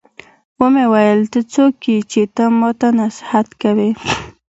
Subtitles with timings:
[0.59, 2.21] ومې ويل ته څوک يې چې
[2.59, 3.89] ما ته نصيحت کوې.